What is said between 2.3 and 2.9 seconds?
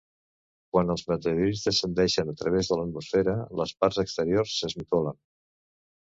a través de